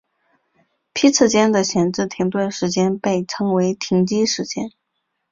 [0.93, 4.71] 批次间的闲置停顿时间被称为停机时间。